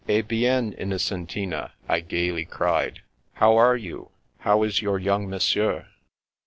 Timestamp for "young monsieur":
4.97-5.89